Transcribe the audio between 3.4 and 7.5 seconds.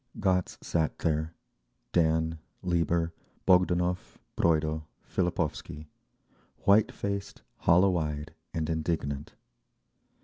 Bogdanov, Broido, Fillipovsky,—white faced,